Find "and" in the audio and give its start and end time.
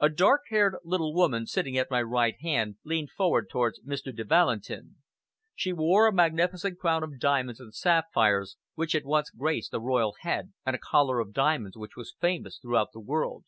7.60-7.72, 10.66-10.74